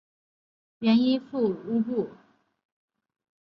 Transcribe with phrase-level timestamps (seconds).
[0.79, 2.09] 原依附泰赤乌部。